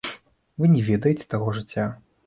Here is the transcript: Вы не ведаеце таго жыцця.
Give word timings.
Вы 0.63 0.71
не 0.77 0.81
ведаеце 0.89 1.31
таго 1.35 1.57
жыцця. 1.59 1.89